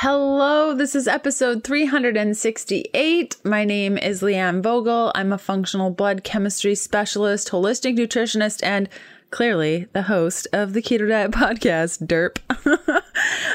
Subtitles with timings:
[0.00, 3.36] Hello, this is episode 368.
[3.44, 5.10] My name is Leanne Vogel.
[5.14, 8.90] I'm a functional blood chemistry specialist, holistic nutritionist, and
[9.30, 13.02] clearly the host of the Keto Diet Podcast, Derp.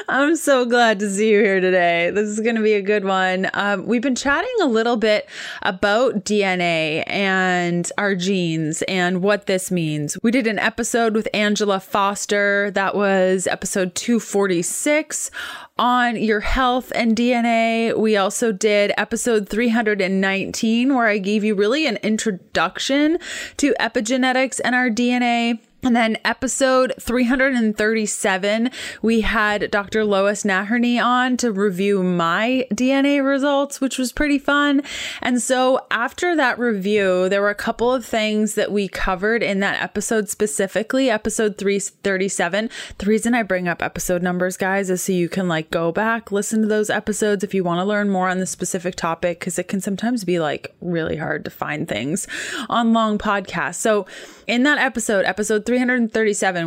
[0.08, 2.10] I'm so glad to see you here today.
[2.10, 3.48] This is going to be a good one.
[3.54, 5.28] Um, we've been chatting a little bit
[5.62, 10.18] about DNA and our genes and what this means.
[10.22, 15.30] We did an episode with Angela Foster, that was episode 246
[15.78, 17.96] on your health and DNA.
[17.96, 23.18] We also did episode 319, where I gave you really an introduction
[23.56, 25.60] to epigenetics and our DNA.
[25.84, 28.70] And then episode 337,
[29.02, 30.04] we had Dr.
[30.04, 34.82] Lois Naherney on to review my DNA results, which was pretty fun.
[35.20, 39.58] And so after that review, there were a couple of things that we covered in
[39.58, 42.70] that episode specifically, episode 337.
[42.98, 46.30] The reason I bring up episode numbers, guys, is so you can like go back,
[46.30, 49.58] listen to those episodes if you want to learn more on the specific topic, because
[49.58, 52.28] it can sometimes be like really hard to find things
[52.68, 53.74] on long podcasts.
[53.74, 54.06] So
[54.46, 55.71] in that episode, episode 337,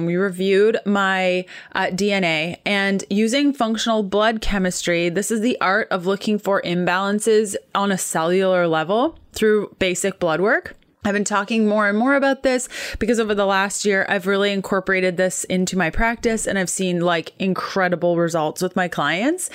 [0.05, 5.09] we reviewed my uh, DNA and using functional blood chemistry.
[5.09, 10.41] This is the art of looking for imbalances on a cellular level through basic blood
[10.41, 10.75] work.
[11.05, 12.67] I've been talking more and more about this
[12.97, 16.99] because over the last year, I've really incorporated this into my practice and I've seen
[16.99, 19.51] like incredible results with my clients.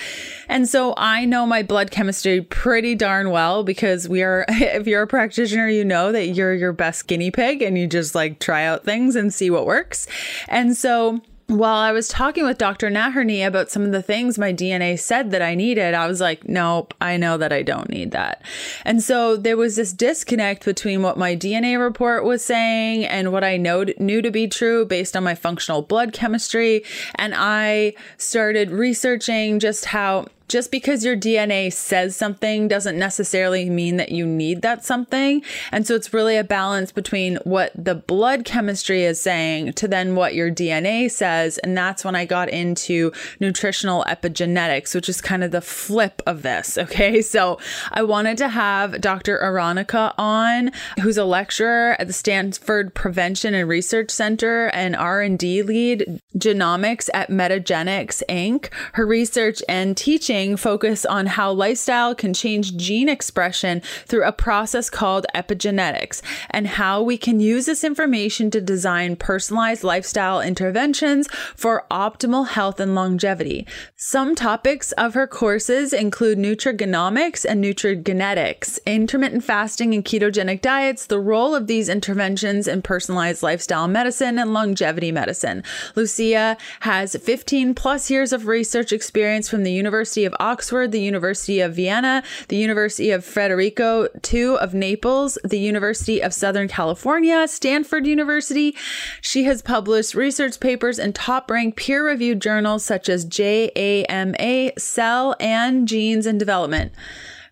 [0.49, 5.03] And so I know my blood chemistry pretty darn well because we are, if you're
[5.03, 8.65] a practitioner, you know that you're your best guinea pig and you just like try
[8.65, 10.07] out things and see what works.
[10.49, 12.91] And so while I was talking with Dr.
[12.91, 16.49] Naherney about some of the things my DNA said that I needed, I was like,
[16.49, 18.43] nope, I know that I don't need that.
[18.85, 23.43] And so there was this disconnect between what my DNA report was saying and what
[23.43, 26.85] I know, knew to be true based on my functional blood chemistry.
[27.17, 33.97] And I started researching just how just because your DNA says something doesn't necessarily mean
[33.99, 35.43] that you need that something.
[35.71, 40.17] And so it's really a balance between what the blood chemistry is saying to then
[40.17, 41.59] what your DNA says.
[41.59, 46.43] And that's when I got into nutritional epigenetics, which is kind of the flip of
[46.43, 46.77] this.
[46.77, 47.23] Okay.
[47.31, 47.59] So
[47.93, 49.39] I wanted to have Dr.
[49.39, 56.21] Aronica on, who's a lecturer at the Stanford Prevention and Research Center and R&D lead
[56.37, 58.73] genomics at Metagenics Inc.
[58.95, 64.89] Her research and teaching focus on how lifestyle can change gene expression through a process
[64.89, 71.85] called epigenetics and how we can use this information to design personalized lifestyle interventions for
[71.91, 73.67] optimal health and longevity.
[73.97, 81.21] Some topics of her courses include nutrigenomics and nutrigenetics, intermittent fasting and ketogenic diets, the
[81.21, 85.63] role of these interventions in personalized lifestyle medicine and longevity medicine.
[85.95, 91.01] Lucia has 15 plus years of research experience from the University of of Oxford, the
[91.01, 97.49] University of Vienna, the University of Federico II of Naples, the University of Southern California,
[97.49, 98.77] Stanford University.
[99.21, 105.35] She has published research papers in top ranked peer reviewed journals such as JAMA, Cell,
[105.41, 106.93] and Genes and Development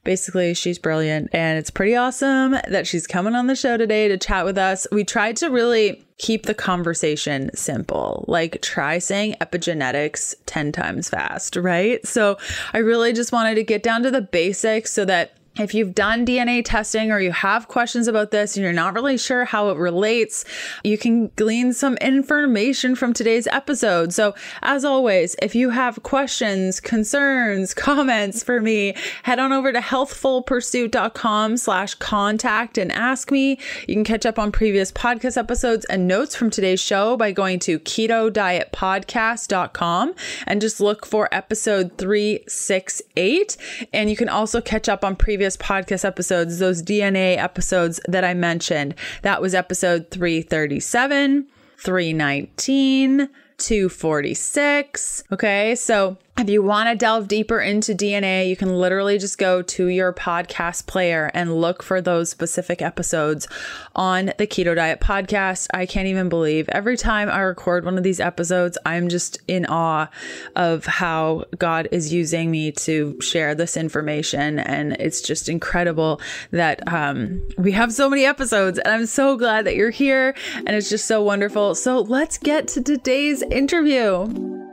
[0.08, 4.16] basically she's brilliant and it's pretty awesome that she's coming on the show today to
[4.16, 8.24] chat with us we tried to really keep the conversation simple.
[8.28, 12.04] Like try saying epigenetics 10 times fast, right?
[12.06, 12.36] So
[12.74, 16.24] I really just wanted to get down to the basics so that if you've done
[16.24, 19.76] DNA testing or you have questions about this and you're not really sure how it
[19.76, 20.44] relates,
[20.84, 24.12] you can glean some information from today's episode.
[24.12, 29.80] So, as always, if you have questions, concerns, comments for me, head on over to
[29.80, 33.58] healthfulpursuit.com slash contact and ask me.
[33.86, 37.58] You can catch up on previous podcast episodes and notes from today's show by going
[37.60, 40.14] to ketodietpodcast.com
[40.46, 43.56] and just look for episode 368.
[43.92, 48.24] And you can also catch up on previous previous podcast episodes, those DNA episodes that
[48.24, 48.94] I mentioned.
[49.22, 51.46] That was episode 337,
[51.78, 53.28] 319,
[53.58, 55.24] 246.
[55.32, 59.60] Okay, so if you want to delve deeper into DNA, you can literally just go
[59.60, 63.48] to your podcast player and look for those specific episodes
[63.96, 65.66] on the Keto Diet podcast.
[65.74, 69.66] I can't even believe every time I record one of these episodes, I'm just in
[69.66, 70.08] awe
[70.54, 74.60] of how God is using me to share this information.
[74.60, 76.20] And it's just incredible
[76.52, 78.78] that um, we have so many episodes.
[78.78, 80.36] And I'm so glad that you're here.
[80.54, 81.74] And it's just so wonderful.
[81.74, 84.67] So let's get to today's interview.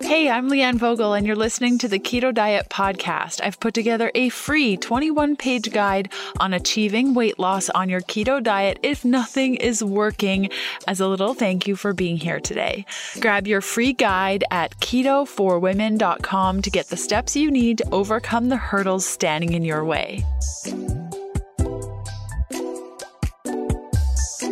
[0.00, 3.40] Hey, I'm Leanne Vogel, and you're listening to the Keto Diet Podcast.
[3.42, 8.42] I've put together a free 21 page guide on achieving weight loss on your keto
[8.42, 10.50] diet if nothing is working,
[10.88, 12.84] as a little thank you for being here today.
[13.20, 18.56] Grab your free guide at ketoforwomen.com to get the steps you need to overcome the
[18.56, 20.24] hurdles standing in your way.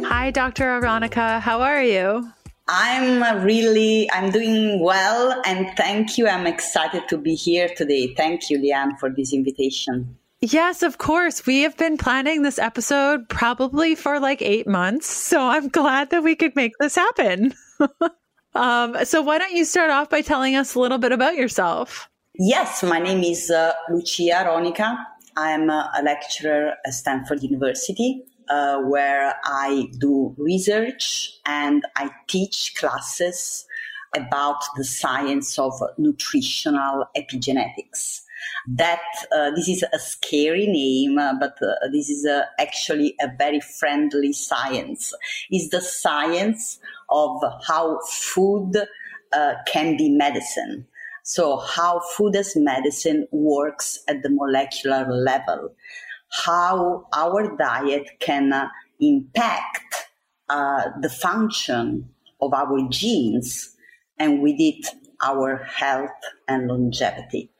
[0.04, 0.80] Hi, Dr.
[0.80, 1.40] Aronica.
[1.40, 2.32] How are you?
[2.74, 6.26] I'm really, I'm doing well, and thank you.
[6.26, 8.14] I'm excited to be here today.
[8.14, 10.16] Thank you, Leanne, for this invitation.
[10.40, 11.44] Yes, of course.
[11.44, 15.06] We have been planning this episode probably for like eight months.
[15.06, 17.52] So I'm glad that we could make this happen.
[18.54, 22.08] um, so, why don't you start off by telling us a little bit about yourself?
[22.38, 24.96] Yes, my name is uh, Lucia Aronica.
[25.36, 33.66] I'm a lecturer at Stanford University uh, where I do research and I teach classes
[34.14, 38.22] about the science of nutritional epigenetics.
[38.68, 39.00] That
[39.34, 43.60] uh, this is a scary name, uh, but uh, this is uh, actually a very
[43.60, 45.14] friendly science.
[45.50, 46.78] Is the science
[47.08, 48.76] of how food
[49.32, 50.86] uh, can be medicine.
[51.22, 55.74] So, how food as medicine works at the molecular level
[56.32, 58.68] how our diet can uh,
[59.00, 60.08] impact
[60.48, 62.08] uh, the function
[62.40, 63.76] of our genes
[64.18, 64.86] and with it
[65.22, 66.10] our health
[66.48, 67.50] and longevity.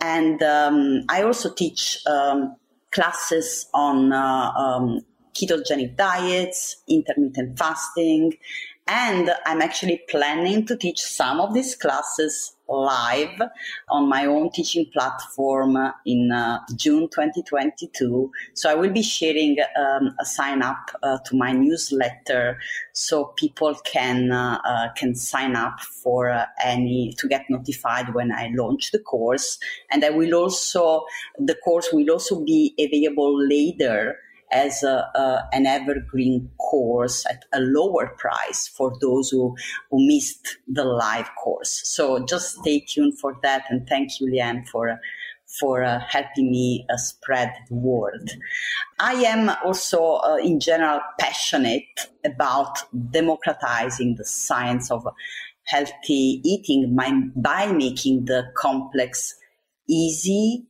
[0.00, 2.56] And um, I also teach um,
[2.92, 5.00] classes on uh, um,
[5.34, 8.34] ketogenic diets, intermittent fasting,
[8.90, 13.40] and I'm actually planning to teach some of these classes live
[13.88, 18.30] on my own teaching platform in uh, June 2022.
[18.54, 22.58] So I will be sharing um, a sign up uh, to my newsletter
[22.92, 28.32] so people can uh, uh can sign up for uh, any to get notified when
[28.32, 29.58] I launch the course.
[29.92, 31.04] And I will also
[31.38, 34.18] the course will also be available later
[34.52, 39.56] as a, a, an evergreen course at a lower price for those who,
[39.90, 41.80] who missed the live course.
[41.84, 43.64] So just stay tuned for that.
[43.68, 44.98] And thank you, Leanne, for
[45.58, 48.30] for uh, helping me uh, spread the word.
[49.00, 51.82] I am also, uh, in general, passionate
[52.24, 52.78] about
[53.10, 55.04] democratizing the science of
[55.64, 59.34] healthy eating by, by making the complex
[59.88, 60.66] easy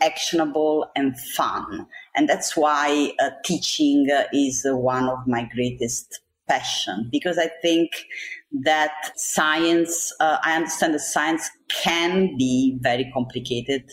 [0.00, 1.86] actionable and fun.
[2.14, 7.48] And that's why uh, teaching uh, is uh, one of my greatest passion because I
[7.62, 7.90] think
[8.64, 13.84] that science, uh, I understand that science can be very complicated,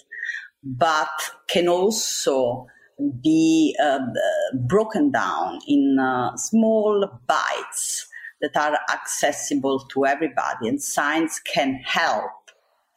[0.63, 1.09] but
[1.47, 2.65] can also
[3.21, 3.99] be uh,
[4.67, 8.07] broken down in uh, small bites
[8.41, 10.67] that are accessible to everybody.
[10.67, 12.31] And science can help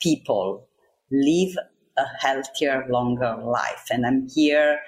[0.00, 0.66] people
[1.10, 1.56] live
[2.00, 3.86] a healthier, longer life.
[3.90, 4.78] And I'm here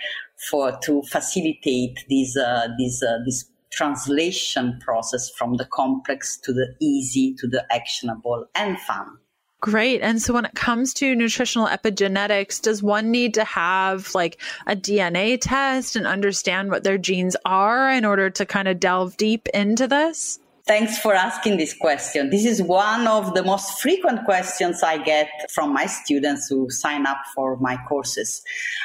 [0.50, 6.74] for to facilitate this uh, this uh, this translation process from the complex to the
[6.80, 9.18] easy to the actionable and fun.
[9.62, 10.02] Great.
[10.02, 14.74] And so when it comes to nutritional epigenetics, does one need to have like a
[14.74, 19.48] DNA test and understand what their genes are in order to kind of delve deep
[19.54, 20.40] into this?
[20.64, 22.30] Thanks for asking this question.
[22.30, 27.04] This is one of the most frequent questions I get from my students who sign
[27.04, 28.44] up for my courses.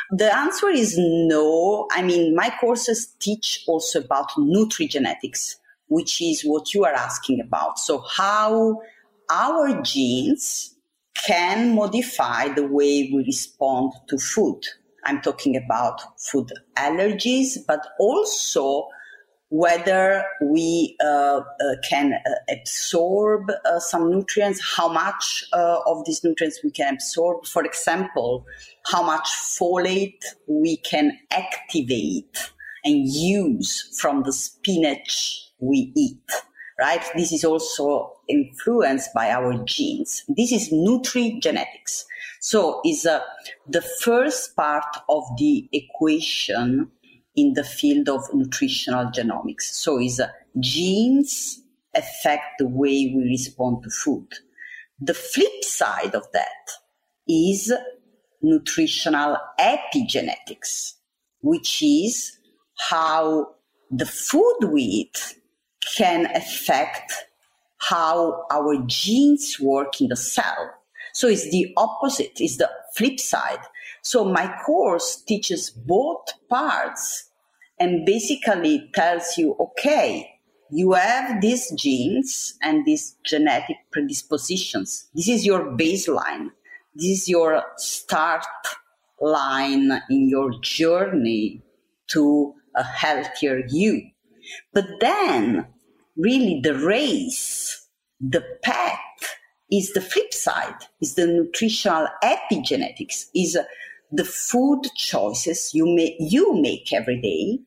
[0.10, 1.88] The answer is no.
[1.92, 5.58] I mean, my courses teach also about nutrigenetics,
[5.88, 7.78] which is what you are asking about.
[7.78, 8.82] So, how
[9.30, 10.76] our genes
[11.28, 14.64] can modify the way we respond to food.
[15.06, 18.88] I'm talking about food allergies, but also
[19.49, 21.42] whether we uh, uh,
[21.89, 27.45] can uh, absorb uh, some nutrients, how much of these nutrients we can absorb.
[27.45, 28.45] For example,
[28.87, 32.51] how much folate we can activate
[32.83, 36.31] and use from the spinach we eat,
[36.80, 37.04] right?
[37.16, 40.23] This is also influenced by our genes.
[40.27, 42.04] This is nutrigenetics.
[42.39, 43.21] So is uh,
[43.68, 46.92] the first part of the equation
[47.38, 49.62] in the field of nutritional genomics.
[49.62, 50.28] So is uh,
[50.60, 51.62] genes
[51.96, 54.28] affect the way we respond to food.
[55.00, 56.72] The flip side of that
[57.28, 57.72] is
[58.42, 60.94] nutritional epigenetics,
[61.42, 62.38] which is
[62.90, 63.50] how
[63.92, 65.36] the food we eat
[65.96, 67.14] can affect
[67.78, 70.74] how our genes work in the cell.
[71.14, 73.62] So it's the opposite, it's the flip side.
[74.02, 77.27] So my course teaches both parts
[77.80, 80.30] and basically tells you, okay,
[80.69, 85.07] you have these genes and these genetic predispositions.
[85.14, 86.50] This is your baseline.
[86.94, 88.46] This is your start
[89.22, 91.62] line in your journey
[92.07, 94.10] to a healthier you.
[94.74, 95.68] But then,
[96.16, 97.88] really, the race,
[98.19, 99.00] the path
[99.72, 103.57] is the flip side, is the nutritional epigenetics, is
[104.12, 107.60] the food choices you make, you make every day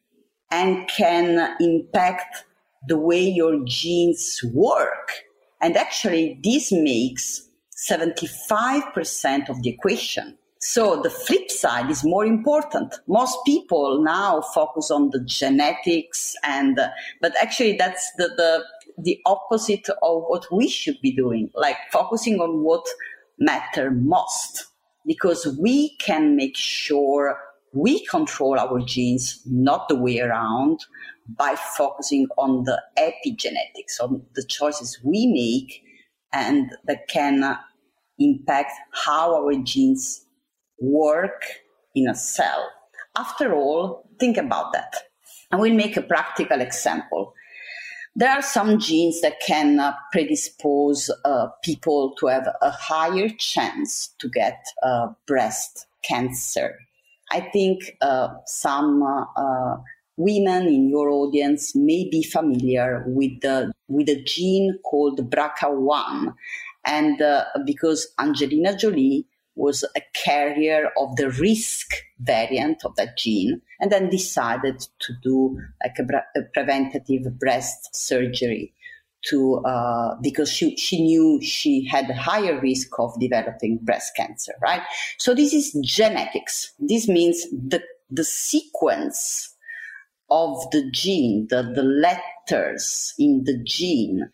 [0.51, 2.45] and can impact
[2.89, 5.13] the way your genes work.
[5.61, 7.49] And actually, this makes
[7.89, 10.37] 75% of the equation.
[10.63, 12.95] So the flip side is more important.
[13.07, 16.79] Most people now focus on the genetics and,
[17.23, 18.65] but actually that's the, the,
[18.99, 22.87] the opposite of what we should be doing, like focusing on what
[23.39, 24.67] matter most
[25.07, 27.39] because we can make sure
[27.73, 30.81] we control our genes, not the way around,
[31.29, 35.83] by focusing on the epigenetics, on the choices we make,
[36.33, 37.59] and that can
[38.19, 40.27] impact how our genes
[40.81, 41.45] work
[41.95, 42.71] in a cell.
[43.17, 44.95] After all, think about that.
[45.53, 47.35] I will make a practical example.
[48.17, 54.15] There are some genes that can uh, predispose uh, people to have a higher chance
[54.19, 56.79] to get uh, breast cancer.
[57.31, 59.77] I think uh, some uh, uh,
[60.17, 66.35] women in your audience may be familiar with the with a gene called BRCA1,
[66.85, 67.23] and
[67.65, 74.09] because Angelina Jolie was a carrier of the risk variant of that gene and then
[74.09, 78.73] decided to do like a, a preventative breast surgery
[79.23, 84.53] to uh, because she, she knew she had a higher risk of developing breast cancer
[84.63, 84.83] right
[85.19, 89.55] so this is genetics this means the the sequence
[90.31, 94.29] of the gene the, the letters in the gene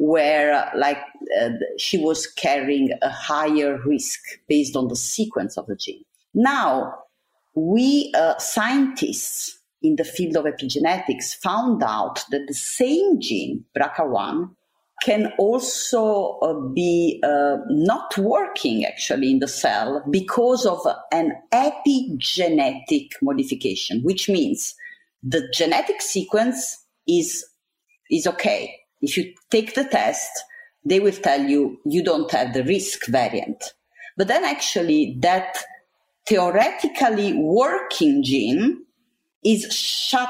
[0.00, 0.96] where like
[1.38, 4.18] uh, she was carrying a higher risk
[4.48, 6.02] based on the sequence of the gene.
[6.32, 6.94] Now,
[7.54, 14.50] we uh, scientists in the field of epigenetics found out that the same gene, BRCA1,
[15.02, 23.08] can also uh, be uh, not working actually in the cell because of an epigenetic
[23.22, 24.74] modification, which means
[25.22, 27.46] the genetic sequence is,
[28.10, 30.30] is okay if you take the test,
[30.84, 33.74] they will tell you you don't have the risk variant.
[34.16, 35.56] But then actually that
[36.26, 38.84] theoretically working gene
[39.44, 40.28] is shut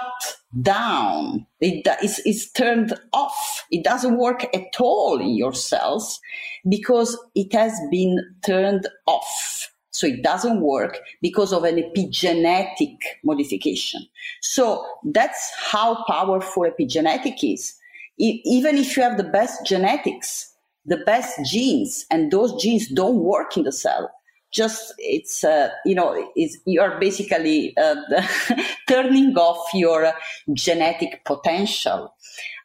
[0.63, 1.47] down.
[1.61, 3.67] It is, is turned off.
[3.71, 6.21] It doesn't work at all in your cells
[6.69, 9.73] because it has been turned off.
[9.93, 14.07] So it doesn't work because of an epigenetic modification.
[14.41, 17.75] So that's how powerful epigenetic is
[18.21, 23.57] even if you have the best genetics, the best genes, and those genes don't work
[23.57, 24.11] in the cell,
[24.53, 26.31] just it's uh, you know
[26.67, 27.97] you are basically uh,
[28.89, 30.13] turning off your
[30.53, 32.15] genetic potential.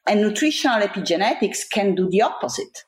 [0.07, 2.85] And nutritional epigenetics can do the opposite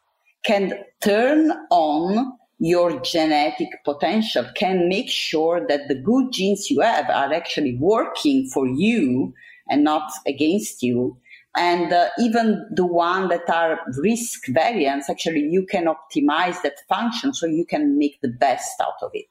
[0.48, 7.08] can turn on your genetic potential can make sure that the good genes you have
[7.10, 9.34] are actually working for you
[9.70, 11.18] and not against you
[11.58, 17.34] and uh, even the one that are risk variants actually you can optimize that function
[17.34, 19.28] so you can make the best out of it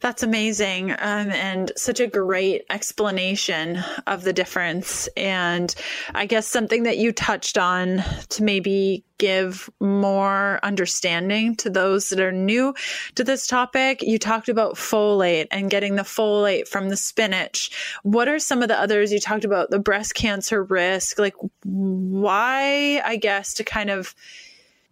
[0.00, 0.90] That's amazing.
[0.90, 5.08] Um, and such a great explanation of the difference.
[5.16, 5.74] And
[6.14, 12.20] I guess something that you touched on to maybe give more understanding to those that
[12.20, 12.74] are new
[13.14, 14.02] to this topic.
[14.02, 17.98] You talked about folate and getting the folate from the spinach.
[18.02, 19.10] What are some of the others?
[19.10, 21.18] You talked about the breast cancer risk.
[21.18, 24.14] Like, why, I guess, to kind of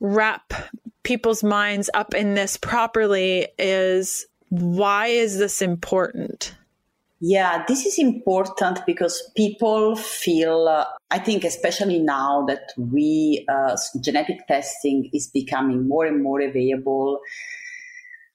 [0.01, 0.55] wrap
[1.03, 6.55] people's minds up in this properly is why is this important?
[7.21, 13.77] Yeah, this is important because people feel, uh, I think, especially now that we, uh,
[14.01, 17.21] genetic testing is becoming more and more available.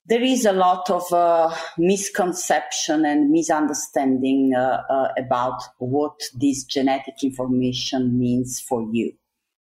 [0.08, 7.24] There is a lot of uh, misconception and misunderstanding uh, uh, about what this genetic
[7.24, 9.14] information means for you.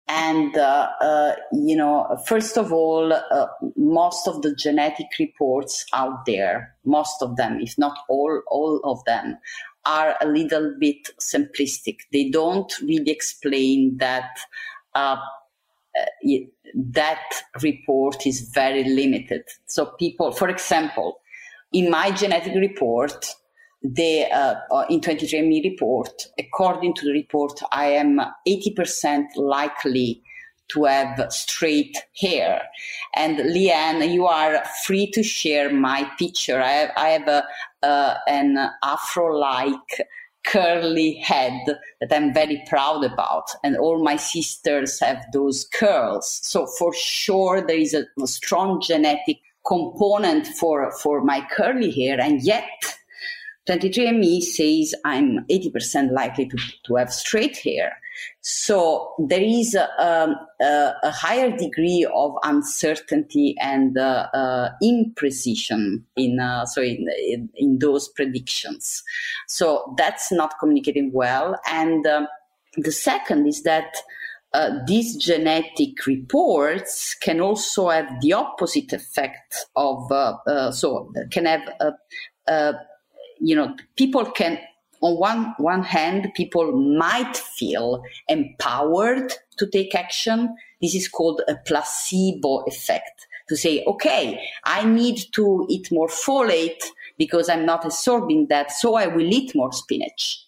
[0.06, 3.46] And, uh, uh, you know, first of all, uh,
[3.76, 9.02] most of the genetic reports out there, most of them, if not all, all of
[9.06, 9.38] them,
[9.86, 12.00] are a little bit simplistic.
[12.12, 14.30] They don't really explain that
[14.94, 15.16] uh,
[15.98, 16.36] uh,
[16.74, 17.22] that
[17.62, 19.44] report is very limited.
[19.66, 21.20] So people, for example,
[21.72, 23.26] in my genetic report,
[23.84, 30.22] the uh, uh in 23andMe report, according to the report, I am 80% likely
[30.68, 32.62] to have straight hair.
[33.14, 36.60] And Leanne, you are free to share my picture.
[36.60, 37.44] I have, I have a,
[37.82, 40.06] uh, an afro-like
[40.46, 41.52] curly head
[42.00, 43.44] that I'm very proud about.
[43.62, 46.40] And all my sisters have those curls.
[46.42, 52.20] So for sure, there is a, a strong genetic component for, for my curly hair.
[52.20, 52.68] And yet
[53.68, 57.96] 23andMe says I'm 80% likely to, to have straight hair.
[58.42, 66.02] So there is a, um, a, a higher degree of uncertainty and uh, uh, imprecision
[66.16, 69.02] in, uh, so in, in, in, those predictions.
[69.48, 71.58] So that's not communicating well.
[71.66, 72.28] And um,
[72.76, 73.96] the second is that
[74.52, 81.46] uh, these genetic reports can also have the opposite effect of, uh, uh, so can
[81.46, 81.92] have a,
[82.46, 82.74] a
[83.44, 84.58] you know, people can,
[85.02, 90.56] on one, one hand, people might feel empowered to take action.
[90.80, 96.82] This is called a placebo effect to say, okay, I need to eat more folate
[97.18, 100.42] because I'm not absorbing that, so I will eat more spinach.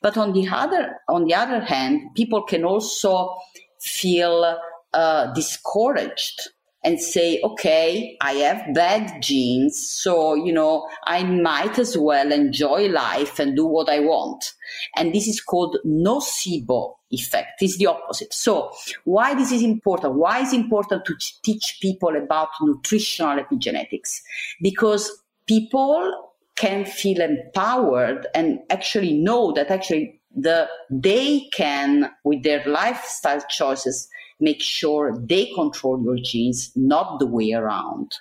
[0.00, 3.34] But on the other, on the other hand, people can also
[3.80, 4.58] feel
[4.94, 6.48] uh, discouraged
[6.86, 12.86] and say, okay, I have bad genes, so, you know, I might as well enjoy
[12.86, 14.54] life and do what I want.
[14.94, 17.60] And this is called nocebo effect.
[17.60, 18.32] It's the opposite.
[18.32, 18.70] So
[19.02, 20.14] why this is important?
[20.14, 24.20] Why is it important to teach people about nutritional epigenetics?
[24.62, 25.10] Because
[25.48, 33.42] people can feel empowered and actually know that actually the they can with their lifestyle
[33.48, 34.08] choices
[34.40, 38.12] make sure they control your genes, not the way around.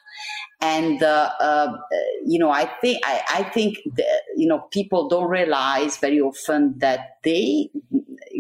[0.62, 1.78] And uh, uh,
[2.26, 6.80] you know, I think I, I think that, you know people don't realize very often
[6.80, 7.70] that they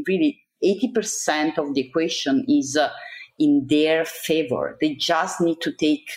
[0.07, 2.89] really eighty percent of the equation is uh,
[3.37, 4.77] in their favor.
[4.79, 6.09] They just need to take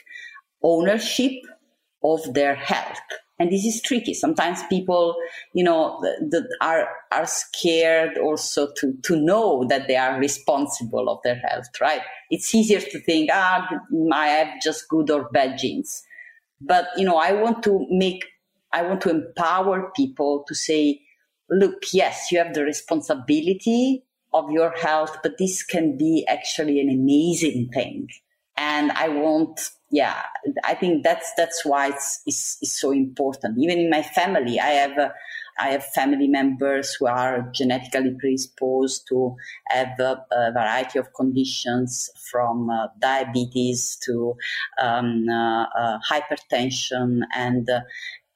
[0.62, 1.32] ownership
[2.02, 3.00] of their health
[3.38, 4.14] and this is tricky.
[4.14, 5.16] Sometimes people
[5.53, 11.20] you know the, are are scared also to to know that they are responsible of
[11.22, 12.03] their health right?
[12.31, 13.68] It's easier to think ah
[14.12, 16.03] i have just good or bad genes.
[16.61, 18.24] But you know i want to make
[18.72, 21.01] i want to empower people to say
[21.51, 26.90] look yes you have the responsibility of your health but this can be actually an
[26.90, 28.09] amazing thing.
[28.57, 30.22] And i want yeah,
[30.64, 33.59] I think that's that's why it's, it's, it's so important.
[33.59, 35.09] Even in my family, I have uh,
[35.59, 39.35] I have family members who are genetically predisposed to
[39.68, 44.37] have a, a variety of conditions, from uh, diabetes to
[44.81, 47.81] um, uh, uh hypertension, and uh,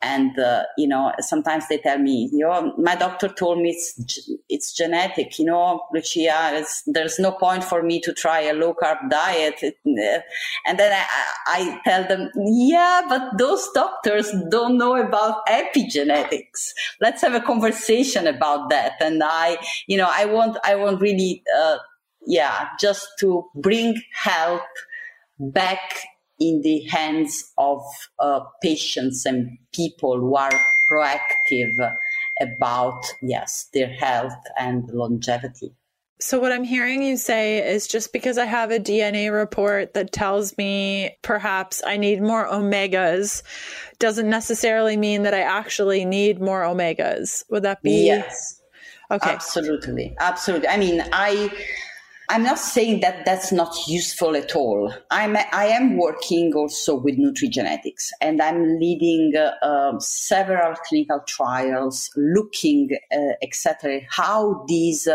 [0.02, 4.30] and uh, you know sometimes they tell me you know my doctor told me it's
[4.48, 8.98] it's genetic you know lucia there's no point for me to try a low carb
[9.10, 9.62] diet.
[9.62, 10.20] Uh,
[10.66, 16.72] and then I, I tell them yeah but those doctors don't know about epigenetics.
[17.00, 18.92] Let's have a conversation about that.
[19.00, 21.76] And i you know i want i want really uh,
[22.26, 24.62] yeah just to bring help
[25.38, 25.98] back
[26.38, 27.82] in the hands of
[28.18, 30.50] uh, patients and people who are
[30.90, 31.72] proactive
[32.40, 35.74] about yes their health and longevity
[36.22, 40.12] so, what I'm hearing you say is just because I have a DNA report that
[40.12, 43.42] tells me perhaps I need more omegas
[43.98, 47.42] doesn't necessarily mean that I actually need more omegas.
[47.50, 48.06] Would that be?
[48.06, 48.62] Yes.
[49.10, 49.30] Okay.
[49.30, 50.14] Absolutely.
[50.20, 50.68] Absolutely.
[50.68, 51.50] I mean, I
[52.32, 54.90] I'm not saying that that's not useful at all.
[55.10, 62.08] I'm I am working also with nutrigenetics, and I'm leading uh, uh, several clinical trials,
[62.16, 65.06] looking uh, how these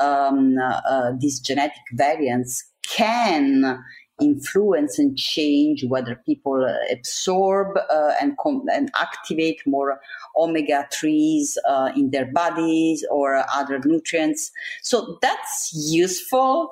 [0.00, 3.78] um, uh, these genetic variants can
[4.20, 10.00] influence and change whether people absorb uh, and, com- and activate more
[10.36, 14.52] omega 3s uh, in their bodies or other nutrients.
[14.82, 16.70] So that's useful,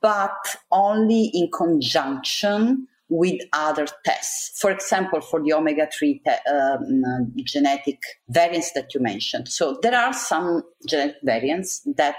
[0.00, 4.58] but only in conjunction with other tests.
[4.58, 9.48] For example, for the omega 3 te- um, genetic variants that you mentioned.
[9.48, 12.16] So there are some genetic variants that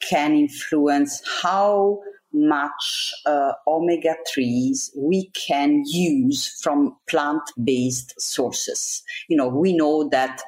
[0.00, 2.00] can influence how
[2.32, 9.02] much uh, omega 3s we can use from plant based sources.
[9.28, 10.42] You know, we know that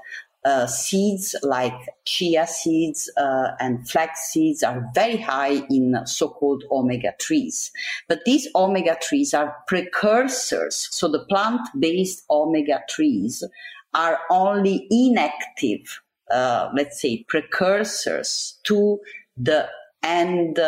[0.44, 6.64] uh, seeds like chia seeds uh, and flax seeds are very high in so called
[6.70, 7.70] omega 3s.
[8.08, 10.88] But these omega 3s are precursors.
[10.90, 13.44] So the plant based omega 3s
[13.94, 18.98] are only inactive, uh, let's say, precursors to
[19.36, 19.68] the
[20.02, 20.58] end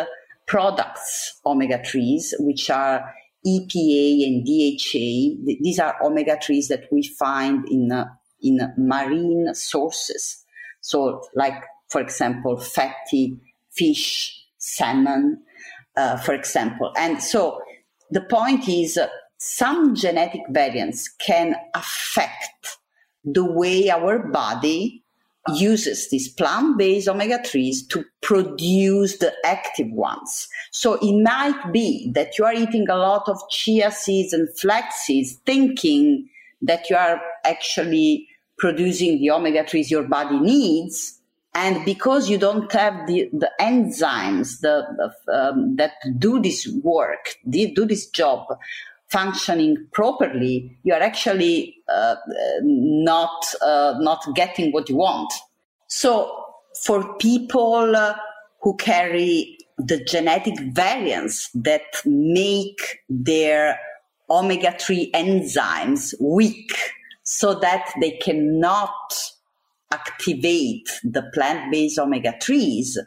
[0.45, 3.13] products omega 3s, which are
[3.45, 5.57] EPA and DHA.
[5.61, 8.05] These are omega 3s that we find in, uh,
[8.41, 10.43] in marine sources.
[10.81, 13.39] So, like, for example, fatty
[13.71, 15.41] fish, salmon,
[15.95, 16.91] uh, for example.
[16.97, 17.61] And so
[18.09, 22.77] the point is, uh, some genetic variants can affect
[23.23, 25.04] the way our body
[25.53, 30.47] uses these plant-based omega-3s to produce the active ones.
[30.71, 34.95] So it might be that you are eating a lot of chia seeds and flax
[35.05, 36.29] seeds thinking
[36.61, 38.27] that you are actually
[38.57, 41.19] producing the omega-3s your body needs.
[41.53, 47.35] And because you don't have the, the enzymes the, the um, that do this work,
[47.49, 48.47] do this job,
[49.09, 52.15] functioning properly, you are actually uh,
[52.63, 55.31] not uh, not getting what you want.
[55.87, 56.43] So
[56.83, 58.15] for people uh,
[58.61, 63.79] who carry the genetic variants that make their
[64.29, 66.73] omega 3 enzymes weak
[67.23, 69.13] so that they cannot
[69.91, 72.97] activate the plant based omega 3s,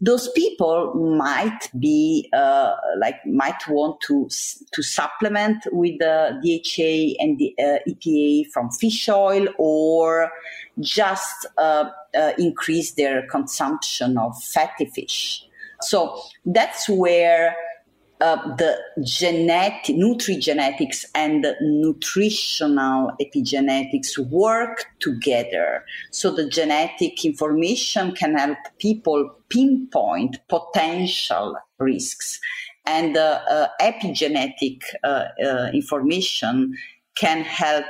[0.00, 4.28] those people might be uh, like might want to
[4.72, 10.30] to supplement with the DHA and the uh, EPA from fish oil or
[10.78, 15.44] just uh, uh, increase their consumption of fatty fish.
[15.82, 17.54] So that's where
[18.20, 25.84] uh, the genetic, nutrigenetics and nutritional epigenetics work together.
[26.10, 32.40] So the genetic information can help people pinpoint potential risks.
[32.86, 36.76] And uh, uh, epigenetic uh, uh, information
[37.16, 37.84] can help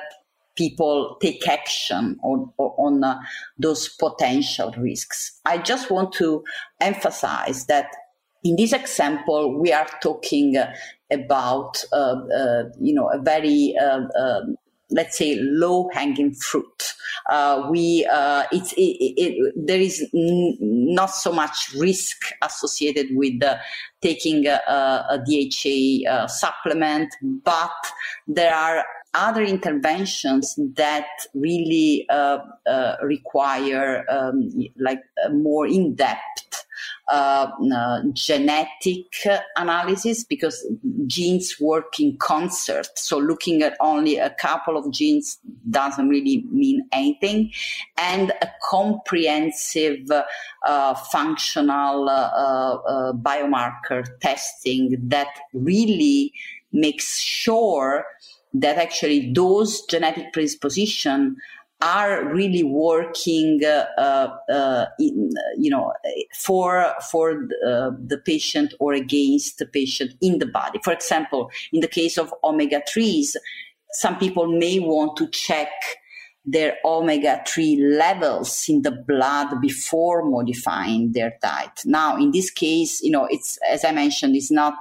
[0.56, 3.18] people take action on, on uh,
[3.58, 5.40] those potential risks.
[5.46, 6.44] I just want to
[6.80, 7.86] emphasize that
[8.42, 10.72] in this example, we are talking uh,
[11.10, 14.56] about, uh, uh, you know, a very, uh, um,
[14.90, 16.94] let's say, low-hanging fruit.
[17.28, 23.40] Uh, we, uh, it's, it, it, there is n- not so much risk associated with
[24.00, 24.60] taking a,
[25.10, 27.70] a DHA supplement, but
[28.26, 32.06] there are other interventions that really
[33.02, 35.00] require um, like
[35.30, 36.64] more in-depth
[37.10, 39.06] uh, uh, genetic
[39.56, 40.66] analysis because
[41.06, 42.88] genes work in concert.
[42.96, 47.52] So looking at only a couple of genes doesn't really mean anything.
[47.96, 50.08] And a comprehensive
[50.66, 56.32] uh, functional uh, uh, biomarker testing that really
[56.72, 58.04] makes sure
[58.52, 61.36] that actually those genetic predisposition
[61.82, 65.92] are really working, uh, uh, uh in, you know,
[66.34, 70.78] for for the, patient or against the patient in the body.
[70.84, 73.36] For example, in the case of omega threes,
[73.92, 75.68] some people may want to check
[76.44, 81.80] their omega 3 levels in the blood before modifying their diet.
[81.84, 84.74] Now, in this case, you know, it's, as I mentioned, it's not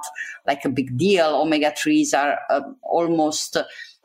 [0.46, 1.26] like a big deal.
[1.26, 3.56] Omega 3s are uh, almost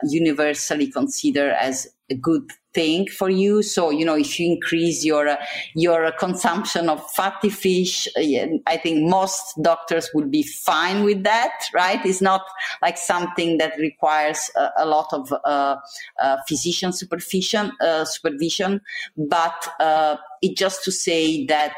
[0.02, 3.62] universally considered as a good thing for you.
[3.62, 5.36] So, you know, if you increase your, uh,
[5.74, 11.52] your consumption of fatty fish, uh, I think most doctors would be fine with that,
[11.74, 12.04] right?
[12.04, 12.42] It's not
[12.82, 15.76] like something that requires a, a lot of uh,
[16.22, 18.80] uh, physician supervision, uh, supervision,
[19.16, 21.74] but uh, it just to say that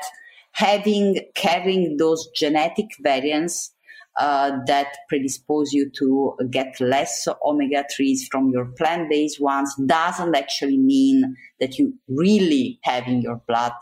[0.52, 3.72] having, carrying those genetic variants
[4.18, 10.35] uh, that predispose you to get less omega 3s from your plant based ones doesn't
[10.35, 13.72] actually mean that you really have in your blood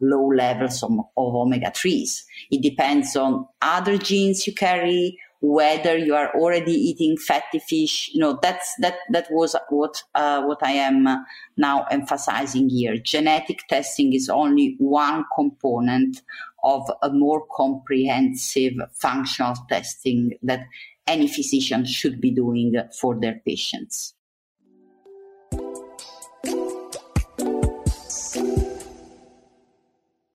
[0.00, 2.22] low levels of, of omega 3s.
[2.50, 8.10] It depends on other genes you carry, whether you are already eating fatty fish.
[8.12, 11.06] You know, that's, that, that was what, uh, what I am
[11.56, 12.96] now emphasizing here.
[12.96, 16.22] Genetic testing is only one component
[16.64, 20.60] of a more comprehensive functional testing that
[21.06, 24.14] any physician should be doing for their patients.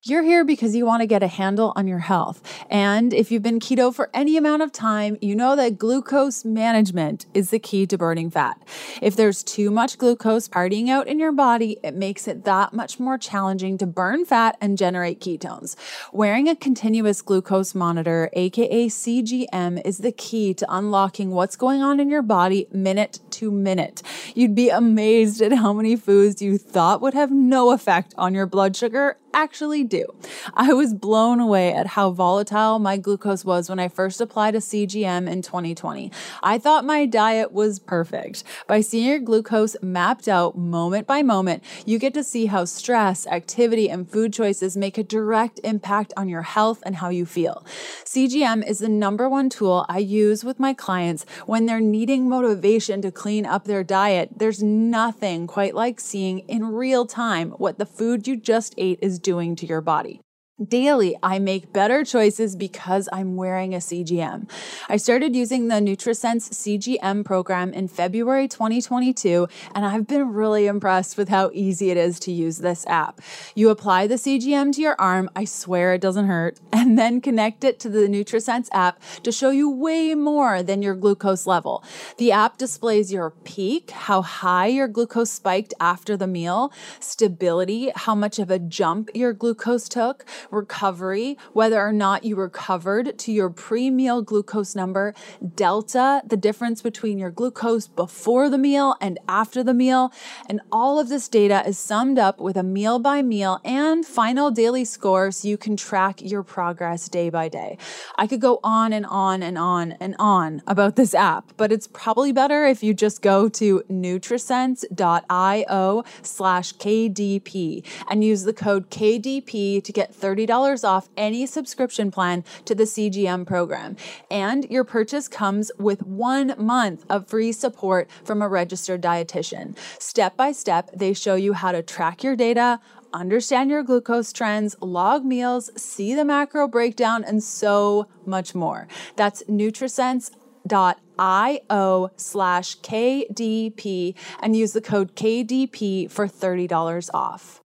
[0.06, 2.42] You're here because you want to get a handle on your health.
[2.68, 7.24] And if you've been keto for any amount of time, you know that glucose management
[7.32, 8.60] is the key to burning fat.
[9.00, 13.00] If there's too much glucose partying out in your body, it makes it that much
[13.00, 15.74] more challenging to burn fat and generate ketones.
[16.12, 21.98] Wearing a continuous glucose monitor, aka CGM, is the key to unlocking what's going on
[21.98, 24.02] in your body minute to minute.
[24.34, 28.44] You'd be amazed at how many foods you thought would have no effect on your
[28.44, 30.06] blood sugar actually do.
[30.54, 34.58] I was blown away at how volatile my glucose was when I first applied a
[34.58, 36.10] CGM in 2020.
[36.42, 38.44] I thought my diet was perfect.
[38.66, 43.26] By seeing your glucose mapped out moment by moment, you get to see how stress,
[43.26, 47.66] activity, and food choices make a direct impact on your health and how you feel.
[48.04, 53.02] CGM is the number one tool I use with my clients when they're needing motivation
[53.02, 54.30] to clean up their diet.
[54.36, 59.18] There's nothing quite like seeing in real time what the food you just ate is
[59.24, 60.20] doing to your body.
[60.62, 64.48] Daily, I make better choices because I'm wearing a CGM.
[64.88, 71.16] I started using the NutriSense CGM program in February 2022, and I've been really impressed
[71.16, 73.20] with how easy it is to use this app.
[73.56, 77.64] You apply the CGM to your arm, I swear it doesn't hurt, and then connect
[77.64, 81.82] it to the NutriSense app to show you way more than your glucose level.
[82.18, 88.14] The app displays your peak, how high your glucose spiked after the meal, stability, how
[88.14, 93.50] much of a jump your glucose took recovery, whether or not you recovered to your
[93.50, 95.14] pre meal glucose number,
[95.54, 100.12] delta, the difference between your glucose before the meal and after the meal.
[100.48, 104.50] And all of this data is summed up with a meal by meal and final
[104.50, 107.78] daily score so you can track your progress day by day.
[108.16, 111.86] I could go on and on and on and on about this app, but it's
[111.86, 119.82] probably better if you just go to nutrisense.io slash KDP and use the code KDP
[119.82, 123.96] to get 30 $30 off any subscription plan to the CGM program.
[124.30, 129.76] And your purchase comes with one month of free support from a registered dietitian.
[129.98, 132.80] Step by step, they show you how to track your data,
[133.12, 138.86] understand your glucose trends, log meals, see the macro breakdown, and so much more.
[139.16, 147.63] That's nutrisense.io slash KDP and use the code KDP for $30 off.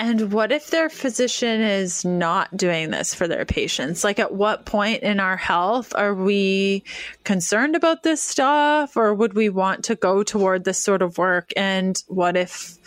[0.00, 4.04] And what if their physician is not doing this for their patients?
[4.04, 6.84] Like, at what point in our health are we
[7.24, 11.52] concerned about this stuff, or would we want to go toward this sort of work?
[11.56, 12.78] And what if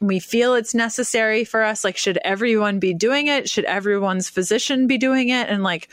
[0.00, 1.84] we feel it's necessary for us?
[1.84, 3.50] Like, should everyone be doing it?
[3.50, 5.50] Should everyone's physician be doing it?
[5.50, 5.90] And, like,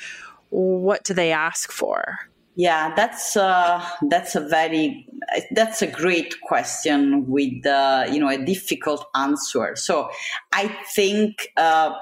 [0.51, 2.17] what do they ask for?
[2.55, 5.07] Yeah, that's uh, that's a very
[5.51, 9.75] that's a great question with uh, you know a difficult answer.
[9.77, 10.09] So
[10.51, 11.93] I think uh,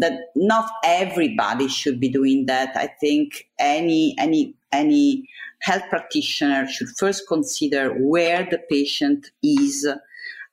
[0.00, 2.76] that not everybody should be doing that.
[2.76, 5.26] I think any any any
[5.62, 9.88] health practitioner should first consider where the patient is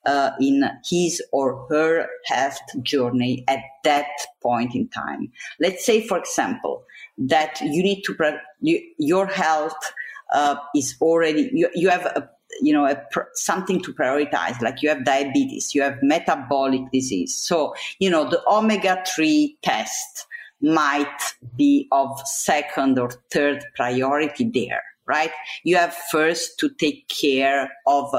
[0.06, 4.08] uh, in his or her health journey at that
[4.42, 5.32] point in time.
[5.60, 6.86] Let's say, for example,
[7.30, 8.16] that you need to,
[8.62, 9.94] you, your health
[10.34, 12.30] uh, is already, you, you have a,
[12.62, 17.34] you know pr- something to prioritize like you have diabetes you have metabolic disease.
[17.34, 20.28] So you know the omega-3 test
[20.62, 25.32] might be of second or third priority there right?
[25.64, 28.14] You have first to take care of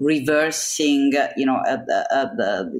[0.00, 2.70] reversing you know a, a, a,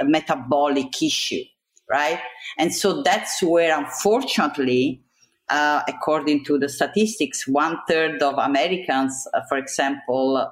[0.00, 1.44] a metabolic issue
[1.90, 2.20] right
[2.58, 5.02] and so that's where unfortunately
[5.50, 10.50] uh, according to the statistics, one third of Americans, uh, for example,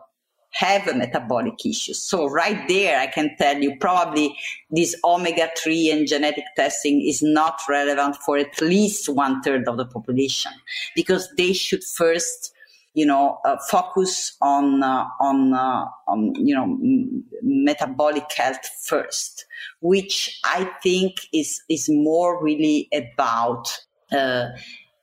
[0.52, 2.02] have a metabolic issues.
[2.02, 4.36] So right there, I can tell you probably
[4.70, 9.76] this omega 3 and genetic testing is not relevant for at least one third of
[9.76, 10.52] the population
[10.96, 12.52] because they should first
[12.94, 19.46] you know, uh, focus on uh, on uh, on you know m- metabolic health first,
[19.80, 23.68] which I think is is more really about
[24.12, 24.48] uh,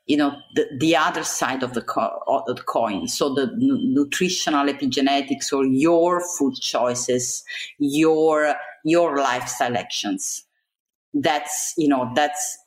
[0.08, 3.08] you know the, the other side of the, co- of the coin.
[3.08, 7.44] So the n- nutritional epigenetics or your food choices
[7.80, 10.44] your your lifestyle actions
[11.14, 12.58] that's you know that's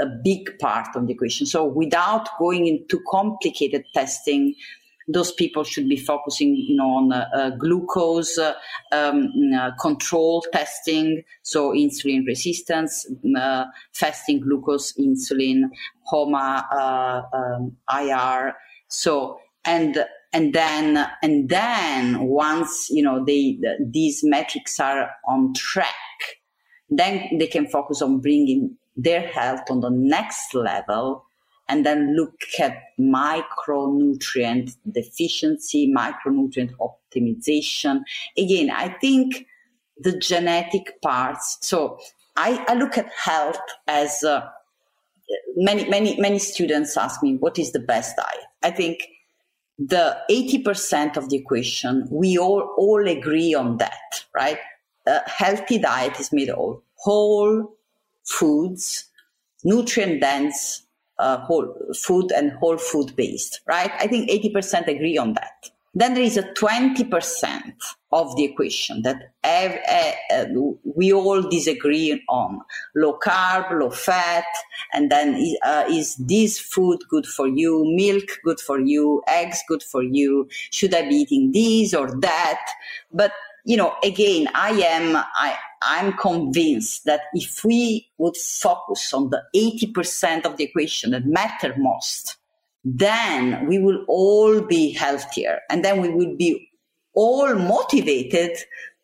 [0.00, 4.54] a, big part of the equation so without going into complicated testing
[5.08, 8.54] those people should be focusing you know, on uh, uh, glucose uh,
[8.92, 13.06] um, uh, control testing, so insulin resistance,
[13.38, 15.64] uh, fasting glucose, insulin,
[16.04, 18.54] HOMA, uh, um, IR.
[18.88, 25.54] So and and then and then once you know they the, these metrics are on
[25.54, 25.94] track,
[26.88, 31.24] then they can focus on bringing their health on the next level
[31.68, 38.02] and then look at micronutrient deficiency, micronutrient optimization.
[38.36, 39.46] Again, I think
[39.96, 41.58] the genetic parts.
[41.62, 41.98] So
[42.36, 44.46] I, I look at health as uh,
[45.56, 48.44] many, many, many students ask me, what is the best diet?
[48.62, 49.08] I think
[49.78, 54.58] the 80% of the equation, we all, all agree on that, right?
[55.06, 57.73] A healthy diet is made of whole
[58.24, 59.04] foods,
[59.64, 60.82] nutrient dense,
[61.18, 63.92] uh, whole food and whole food based, right?
[63.98, 65.70] I think 80% agree on that.
[65.96, 67.72] Then there is a 20%
[68.10, 70.46] of the equation that have, uh, uh,
[70.82, 72.60] we all disagree on.
[72.96, 74.44] Low carb, low fat,
[74.92, 77.84] and then uh, is this food good for you?
[77.94, 79.22] Milk good for you?
[79.28, 80.48] Eggs good for you?
[80.70, 82.60] Should I be eating this or that?
[83.12, 83.32] But
[83.64, 89.42] you know, again, I am, I, I'm convinced that if we would focus on the
[89.54, 92.36] 80% of the equation that matter most,
[92.84, 96.68] then we will all be healthier and then we will be
[97.14, 98.58] all motivated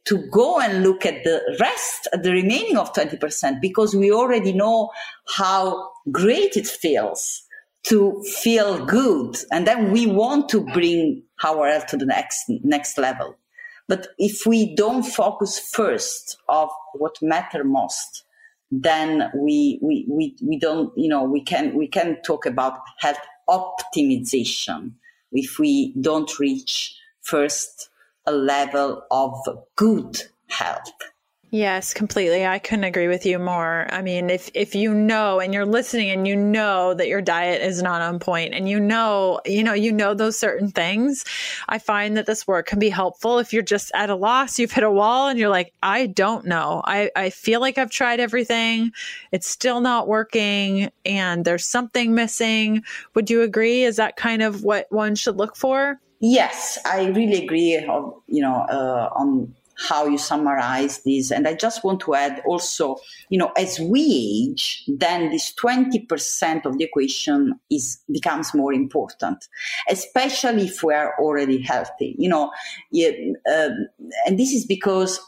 [0.04, 4.90] to go and look at the rest, the remaining of 20%, because we already know
[5.36, 7.42] how great it feels
[7.84, 9.36] to feel good.
[9.52, 13.36] And then we want to bring our health to the next, next level.
[13.90, 18.22] But if we don't focus first of what matter most,
[18.70, 23.18] then we, we, we, we don't, you know, we can, we can talk about health
[23.48, 24.92] optimization
[25.32, 27.88] if we don't reach first
[28.26, 29.34] a level of
[29.74, 30.92] good health.
[31.52, 32.46] Yes, completely.
[32.46, 33.88] I couldn't agree with you more.
[33.90, 37.60] I mean, if if you know and you're listening and you know that your diet
[37.60, 41.24] is not on point and you know, you know, you know those certain things,
[41.68, 44.70] I find that this work can be helpful if you're just at a loss, you've
[44.70, 46.82] hit a wall and you're like, I don't know.
[46.84, 48.92] I I feel like I've tried everything.
[49.32, 52.84] It's still not working and there's something missing.
[53.14, 53.82] Would you agree?
[53.82, 55.98] Is that kind of what one should look for?
[56.20, 57.72] Yes, I really agree.
[58.28, 59.52] You know, uh, on
[59.88, 61.30] how you summarize this.
[61.30, 62.96] And I just want to add also,
[63.28, 69.48] you know, as we age, then this 20% of the equation is becomes more important,
[69.88, 72.14] especially if we are already healthy.
[72.18, 72.52] You know,
[73.50, 73.68] uh,
[74.26, 75.20] and this is because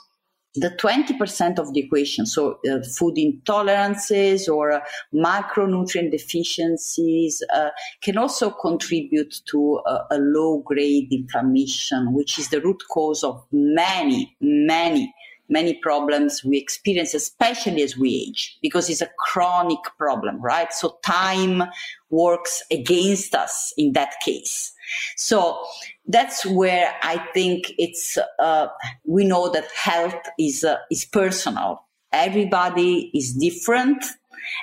[0.55, 4.81] the 20% of the equation, so uh, food intolerances or uh,
[5.15, 7.71] macronutrient deficiencies, uh,
[8.03, 14.37] can also contribute to a low grade inflammation, which is the root cause of many,
[14.41, 15.15] many
[15.53, 20.73] many problems we experience, especially as we age, because it's a chronic problem, right?
[20.73, 21.63] So time
[22.11, 24.73] works against us in that case.
[25.17, 25.65] So
[26.07, 28.67] that's where I think it's, uh,
[29.05, 31.87] we know that health is, uh, is personal.
[32.13, 34.05] Everybody is different.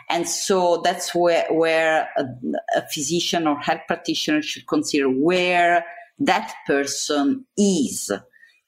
[0.10, 2.26] And so that's where, where a,
[2.76, 5.86] a physician or health practitioner should consider where
[6.20, 8.12] that person is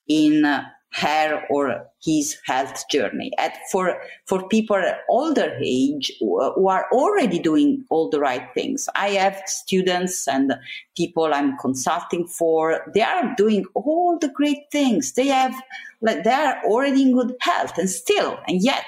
[0.08, 0.46] in
[0.94, 3.32] her or his health journey.
[3.38, 8.90] And for, for people at older age who are already doing all the right things.
[8.96, 10.54] I have students and
[10.98, 12.92] people I'm consulting for.
[12.94, 15.14] They are doing all the great things.
[15.14, 15.56] They have,
[16.02, 18.86] like, they are already in good health and still, and yet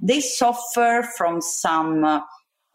[0.00, 2.20] they suffer from some uh,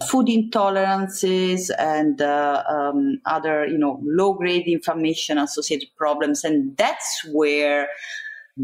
[0.07, 6.43] food intolerances and uh, um, other, you know, low grade inflammation associated problems.
[6.43, 7.87] And that's where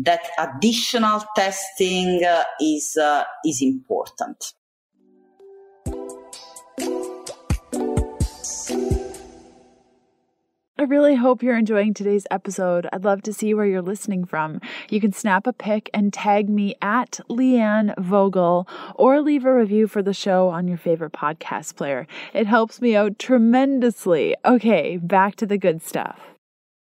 [0.04, 4.54] that additional testing uh, is, uh, is important.
[10.78, 12.86] I really hope you're enjoying today's episode.
[12.92, 14.60] I'd love to see where you're listening from.
[14.90, 19.88] You can snap a pic and tag me at Leanne Vogel or leave a review
[19.88, 22.06] for the show on your favorite podcast player.
[22.34, 24.36] It helps me out tremendously.
[24.44, 26.35] Okay, back to the good stuff.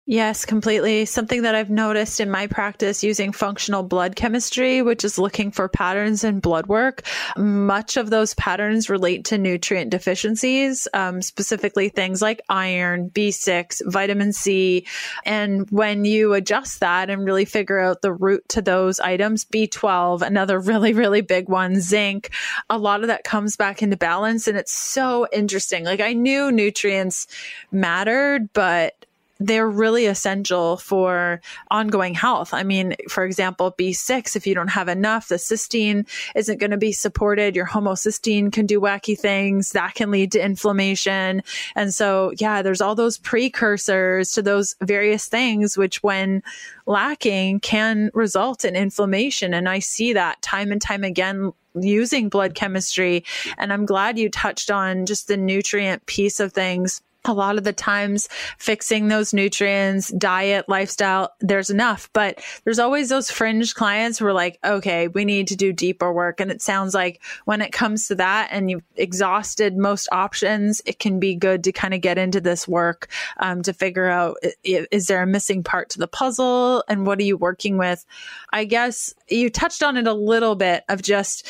[0.06, 1.06] Yes, completely.
[1.06, 5.66] Something that I've noticed in my practice using functional blood chemistry, which is looking for
[5.66, 7.00] patterns in blood work,
[7.38, 14.34] much of those patterns relate to nutrient deficiencies, um, specifically things like iron, B6, vitamin
[14.34, 14.86] C.
[15.24, 20.20] And when you adjust that and really figure out the root to those items, B12,
[20.20, 22.30] another really, really big one, zinc,
[22.68, 24.48] a lot of that comes back into balance.
[24.48, 25.82] And it's so interesting.
[25.82, 27.26] Like I knew nutrients
[27.72, 29.06] mattered, but
[29.46, 31.40] they're really essential for
[31.70, 32.54] ongoing health.
[32.54, 36.78] I mean, for example, B6, if you don't have enough, the cysteine isn't going to
[36.78, 37.54] be supported.
[37.54, 41.42] Your homocysteine can do wacky things that can lead to inflammation.
[41.76, 46.42] And so, yeah, there's all those precursors to those various things, which when
[46.86, 49.52] lacking can result in inflammation.
[49.52, 53.24] And I see that time and time again using blood chemistry.
[53.58, 57.64] And I'm glad you touched on just the nutrient piece of things a lot of
[57.64, 62.10] the times fixing those nutrients, diet, lifestyle, there's enough.
[62.12, 66.12] But there's always those fringe clients who are like, okay, we need to do deeper
[66.12, 66.40] work.
[66.40, 70.98] And it sounds like when it comes to that and you've exhausted most options, it
[70.98, 73.08] can be good to kind of get into this work
[73.38, 77.24] um, to figure out is there a missing part to the puzzle and what are
[77.24, 78.04] you working with?
[78.52, 81.46] I guess you touched on it a little bit of just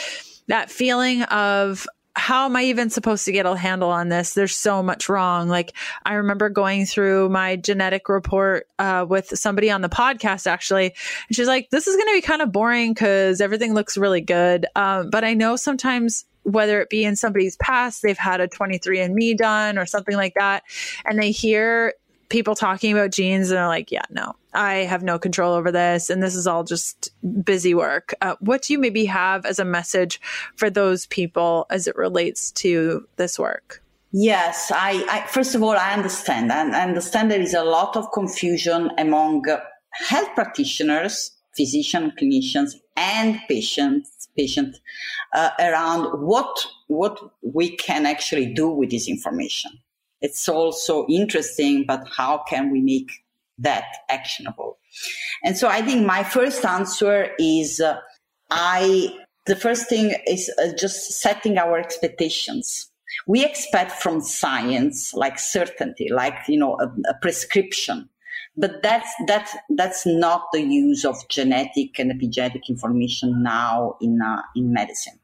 [0.48, 4.34] that feeling of how am I even supposed to get a handle on this?
[4.34, 5.48] There's so much wrong.
[5.48, 5.72] Like
[6.04, 10.94] I remember going through my genetic report uh, with somebody on the podcast actually,
[11.28, 14.20] and she's like, "This is going to be kind of boring because everything looks really
[14.20, 18.46] good." Um, but I know sometimes whether it be in somebody's past, they've had a
[18.46, 20.62] 23andMe done or something like that,
[21.04, 21.94] and they hear
[22.34, 26.10] people talking about genes and they're like, yeah, no, I have no control over this.
[26.10, 27.10] And this is all just
[27.44, 28.12] busy work.
[28.20, 30.20] Uh, what do you maybe have as a message
[30.56, 33.80] for those people as it relates to this work?
[34.10, 36.52] Yes, I, I first of all, I understand.
[36.52, 39.44] I understand there is a lot of confusion among
[40.08, 44.76] health practitioners, physicians, clinicians, and patients patient
[45.32, 49.70] uh, around what what we can actually do with this information
[50.24, 53.10] it's also interesting, but how can we make
[53.58, 54.78] that actionable?
[55.44, 57.98] And so I think my first answer is uh,
[58.50, 59.10] I,
[59.44, 62.90] the first thing is uh, just setting our expectations.
[63.26, 68.08] We expect from science like certainty, like, you know, a, a prescription
[68.56, 74.42] but that's that's that's not the use of genetic and epigenetic information now in uh,
[74.54, 75.18] in medicine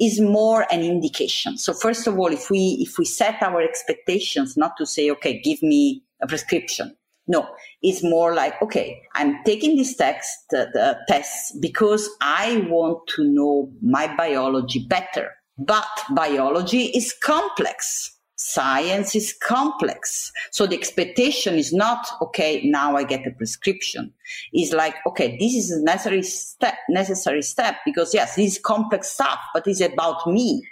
[0.00, 1.58] is more an indication.
[1.58, 5.40] So first of all if we if we set our expectations not to say okay
[5.40, 6.96] give me a prescription.
[7.26, 7.48] No
[7.82, 13.70] it's more like okay i'm taking this text the tests because i want to know
[13.82, 15.30] my biology better.
[15.56, 18.13] But biology is complex
[18.44, 20.30] science is complex.
[20.50, 24.12] So the expectation is not, okay, now I get a prescription.
[24.52, 29.08] It's like, okay, this is a necessary step, necessary step because yes, this is complex
[29.08, 30.62] stuff, but it's about me.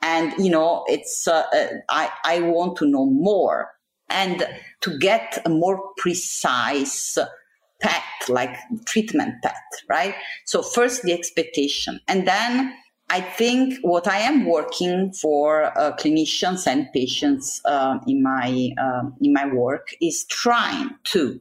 [0.00, 3.70] And, you know, it's, uh, uh, I, I want to know more
[4.08, 4.42] and
[4.80, 7.18] to get a more precise
[7.82, 8.56] path, like
[8.86, 9.54] treatment path,
[9.90, 10.14] right?
[10.46, 12.74] So first the expectation and then
[13.12, 19.10] I think what I am working for uh, clinicians and patients uh, in my uh,
[19.20, 21.40] in my work is trying to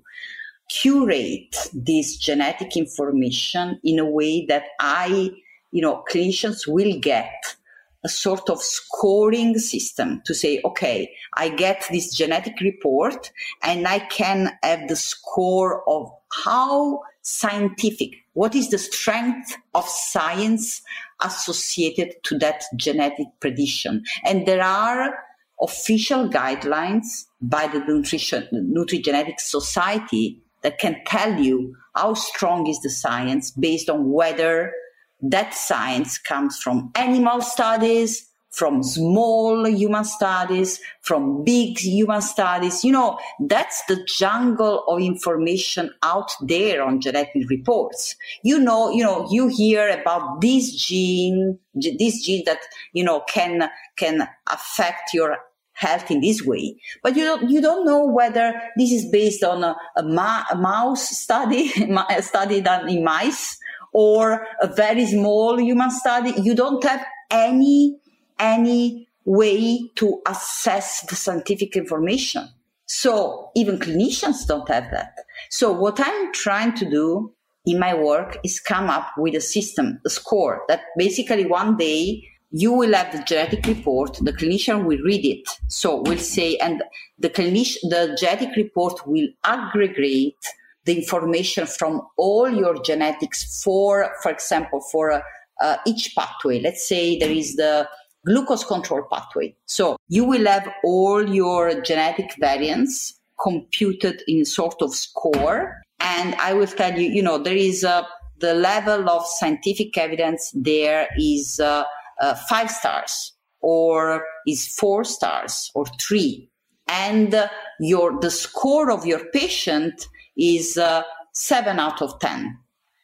[0.70, 5.30] curate this genetic information in a way that I,
[5.72, 7.56] you know, clinicians will get
[8.04, 14.00] a sort of scoring system to say, okay, I get this genetic report and I
[14.00, 16.10] can have the score of
[16.46, 20.82] how scientific, what is the strength of science
[21.22, 24.04] associated to that genetic prediction.
[24.26, 25.18] And there are
[25.62, 32.90] official guidelines by the Nutrition, Nutrigenetic Society that can tell you how strong is the
[32.90, 34.74] science based on whether
[35.22, 42.84] that science comes from animal studies, from small human studies, from big human studies.
[42.84, 48.16] You know, that's the jungle of information out there on genetic reports.
[48.44, 52.60] You know, you know, you hear about this gene, this gene that,
[52.94, 55.38] you know, can, can affect your
[55.74, 56.76] health in this way.
[57.02, 60.56] But you don't, you don't know whether this is based on a, a, ma- a
[60.56, 61.72] mouse study,
[62.10, 63.58] a study done in mice,
[63.94, 66.34] or a very small human study.
[66.42, 67.98] You don't have any,
[68.40, 72.48] any way to assess the scientific information.
[72.86, 75.14] So even clinicians don't have that.
[75.50, 77.32] So what I'm trying to do
[77.66, 82.28] in my work is come up with a system, a score that basically one day
[82.52, 85.48] you will have the genetic report, the clinician will read it.
[85.68, 86.82] So we'll say, and
[87.20, 90.44] the clinician, the genetic report will aggregate
[90.86, 95.22] the information from all your genetics for, for example, for
[95.62, 96.60] uh, each pathway.
[96.60, 97.88] Let's say there is the
[98.26, 99.56] glucose control pathway.
[99.66, 105.82] So you will have all your genetic variants computed in sort of score.
[106.00, 108.08] And I will tell you, you know, there is a,
[108.40, 111.84] the level of scientific evidence there is uh,
[112.22, 116.50] uh, five stars or is four stars or three
[116.88, 117.48] and uh,
[117.80, 120.08] your the score of your patient
[120.38, 121.04] is uh,
[121.34, 122.58] 7 out of 10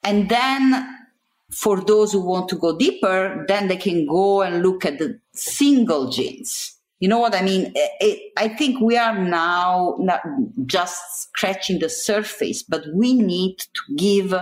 [0.04, 1.05] and then
[1.52, 5.20] for those who want to go deeper then they can go and look at the
[5.34, 6.72] single genes.
[7.00, 7.72] You know what i mean?
[7.76, 10.22] It, it, i think we are now not
[10.66, 14.34] just scratching the surface but we need to give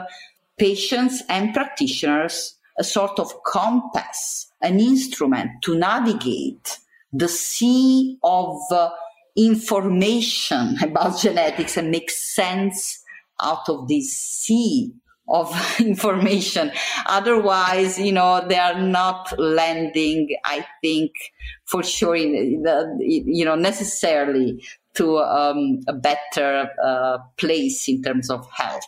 [0.57, 6.79] patients and practitioners a sort of compass an instrument to navigate
[7.11, 8.89] the sea of uh,
[9.35, 13.03] information about genetics and make sense
[13.41, 14.93] out of this sea
[15.27, 16.71] of information.
[17.05, 21.11] Otherwise, you know, they are not lending, I think,
[21.65, 24.63] for sure, the, you know, necessarily
[24.95, 28.83] to um, a better uh, place in terms of health.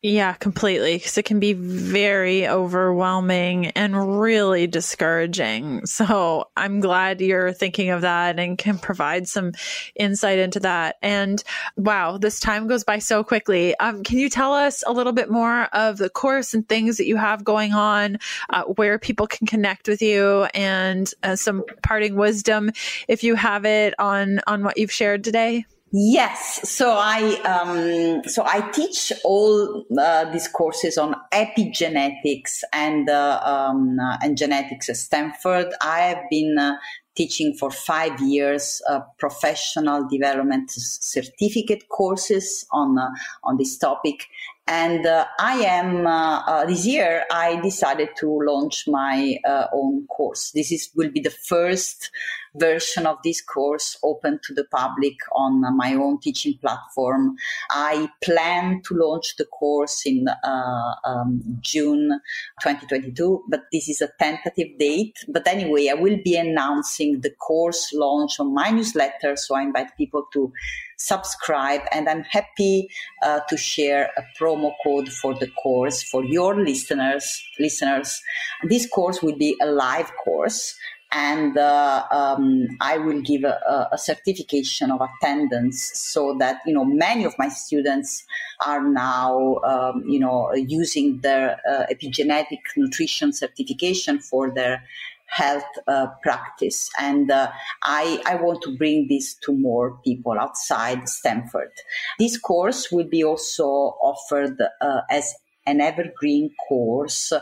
[0.00, 0.94] Yeah, completely.
[0.94, 5.86] Because it can be very overwhelming and really discouraging.
[5.86, 9.54] So I'm glad you're thinking of that and can provide some
[9.96, 10.98] insight into that.
[11.02, 11.42] And
[11.76, 13.76] wow, this time goes by so quickly.
[13.78, 17.06] Um, can you tell us a little bit more of the course and things that
[17.06, 18.18] you have going on,
[18.50, 22.70] uh, where people can connect with you, and uh, some parting wisdom
[23.08, 25.64] if you have it on on what you've shared today?
[25.90, 33.40] Yes, so I um, so I teach all uh, these courses on epigenetics and uh,
[33.42, 35.68] um, uh, and genetics at Stanford.
[35.80, 36.76] I have been uh,
[37.16, 43.08] teaching for five years uh, professional development certificate courses on uh,
[43.44, 44.26] on this topic,
[44.66, 49.38] and I am this year I decided to launch my
[49.72, 50.50] own course.
[50.50, 52.10] This is will be the first
[52.58, 57.36] version of this course open to the public on my own teaching platform.
[57.70, 62.20] I plan to launch the course in uh, um, June
[62.62, 65.24] 2022, but this is a tentative date.
[65.28, 69.96] But anyway, I will be announcing the course launch on my newsletter, so I invite
[69.96, 70.52] people to
[70.98, 72.88] subscribe and i'm happy
[73.22, 78.20] uh, to share a promo code for the course for your listeners listeners
[78.64, 80.76] this course will be a live course
[81.10, 86.84] and uh, um, I will give a, a, certification of attendance so that you know
[86.84, 88.24] many of my students
[88.66, 94.82] are now um, you know using their uh, epigenetic nutrition certification for their
[95.28, 96.90] health uh, practice.
[96.98, 97.50] And uh,
[97.82, 101.70] I, I want to bring this to more people outside stanford.
[102.18, 105.34] This course will be also offered uh, as
[105.66, 107.32] an evergreen course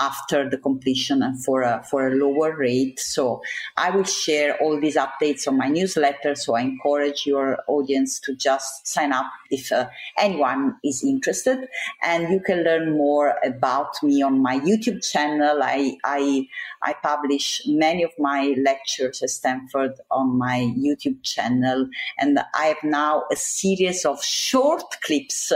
[0.00, 2.98] after the completion and for a, for a lower rate.
[2.98, 3.42] So
[3.76, 6.34] I will share all these updates on my newsletter.
[6.34, 9.88] So I encourage your audience to just sign up if uh,
[10.18, 11.68] anyone is interested.
[12.02, 15.60] And you can learn more about me on my YouTube channel.
[15.62, 16.48] I, I,
[16.82, 21.88] I publish many of my lectures at Stanford on my YouTube channel.
[22.18, 25.52] And I have now a series of short clips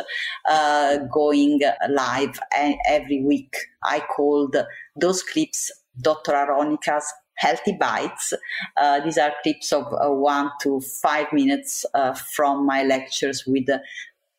[0.49, 2.39] uh, going live
[2.87, 3.57] every week.
[3.87, 4.01] I
[4.35, 4.57] called
[4.97, 5.71] those clips
[6.01, 6.33] Dr.
[6.33, 8.33] Aronica's Healthy Bites.
[8.77, 13.67] Uh, these are clips of uh, one to five minutes uh, from my lectures with
[13.67, 13.81] the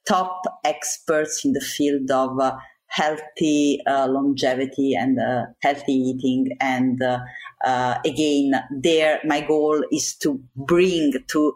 [0.08, 2.56] top experts in the field of uh,
[2.88, 6.56] healthy uh, longevity and uh, healthy eating.
[6.62, 7.02] And
[8.06, 11.56] again, there, my goal is to bring to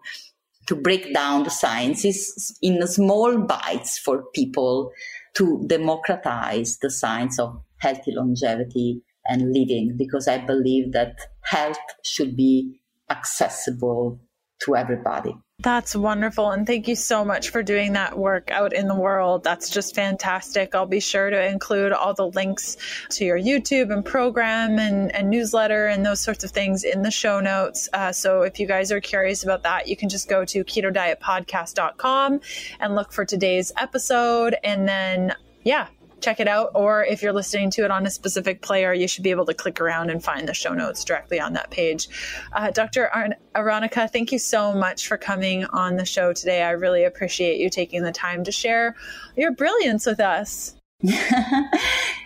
[0.66, 4.92] to break down the sciences in small bites for people
[5.34, 12.36] to democratize the science of healthy longevity and living because I believe that health should
[12.36, 14.20] be accessible
[14.66, 15.36] to everybody.
[15.62, 16.52] That's wonderful.
[16.52, 19.44] And thank you so much for doing that work out in the world.
[19.44, 20.74] That's just fantastic.
[20.74, 22.78] I'll be sure to include all the links
[23.12, 27.12] to your YouTube and program and, and newsletter and those sorts of things in the
[27.12, 27.90] show notes.
[27.92, 32.40] Uh, so if you guys are curious about that, you can just go to ketodietpodcast.com
[32.80, 34.56] and look for today's episode.
[34.64, 35.88] And then, yeah,
[36.22, 36.72] check it out.
[36.76, 39.54] Or if you're listening to it on a specific player, you should be able to
[39.54, 42.08] click around and find the show notes directly on that page.
[42.54, 43.10] Uh, Dr.
[43.10, 46.64] Ar- Aronica, thank you so much for coming on the show today.
[46.64, 48.96] I really appreciate you taking the time to share
[49.36, 50.76] your brilliance with us.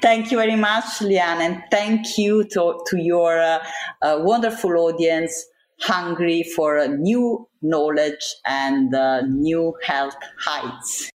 [0.02, 3.64] thank you very much, Leanne, and thank you to, to your uh,
[4.02, 5.46] uh, wonderful audience
[5.80, 11.13] hungry for new knowledge and uh, new health heights.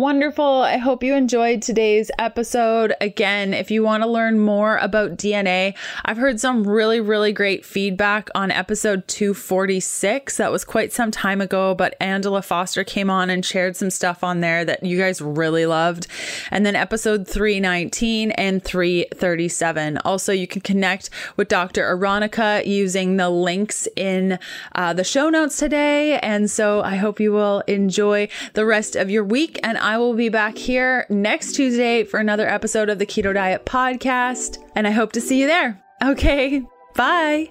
[0.00, 0.62] Wonderful.
[0.62, 2.94] I hope you enjoyed today's episode.
[3.02, 5.76] Again, if you want to learn more about DNA,
[6.06, 10.38] I've heard some really, really great feedback on episode 246.
[10.38, 14.24] That was quite some time ago, but Angela Foster came on and shared some stuff
[14.24, 16.06] on there that you guys really loved.
[16.50, 19.98] And then episode 319 and 337.
[19.98, 21.82] Also, you can connect with Dr.
[21.94, 24.38] Aronica using the links in
[24.74, 26.18] uh, the show notes today.
[26.20, 29.60] And so I hope you will enjoy the rest of your week.
[29.62, 33.66] And I will be back here next Tuesday for another episode of the Keto Diet
[33.66, 35.82] Podcast, and I hope to see you there.
[36.00, 36.62] Okay,
[36.94, 37.50] bye.